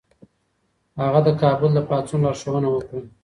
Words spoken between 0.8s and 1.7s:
هغه د کابل